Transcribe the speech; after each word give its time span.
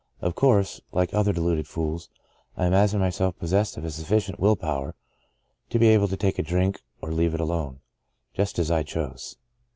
Of 0.19 0.33
course, 0.33 0.81
like 0.91 1.13
other 1.13 1.31
deluded 1.31 1.67
fools, 1.67 2.09
I 2.57 2.65
imagined 2.65 3.01
myself 3.03 3.37
pos 3.37 3.51
sessed 3.53 3.77
of 3.77 3.93
sufficient 3.93 4.39
will 4.39 4.55
power 4.55 4.95
to 5.69 5.77
be 5.77 5.89
able 5.89 6.07
to 6.07 6.17
take 6.17 6.39
a 6.39 6.41
drink 6.41 6.81
or 7.03 7.11
leave 7.11 7.35
it 7.35 7.39
alone— 7.39 7.81
^just 8.35 8.57
as 8.57 8.71
I 8.71 8.81
chose. 8.81 9.37